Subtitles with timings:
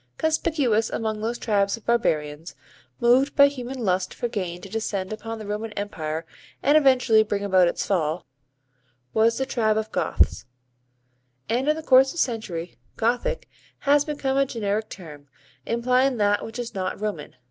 [0.17, 2.55] Conspicuous among those tribes of barbarians,
[2.99, 6.25] moved by human lust for gain to descend upon the Roman Empire
[6.63, 8.25] and eventually bring about its fall,
[9.13, 10.45] was the tribe of Goths,
[11.47, 13.47] and in the course of centuries "Gothic"
[13.81, 15.27] has become a generic term,
[15.67, 17.35] implying that which is not Roman.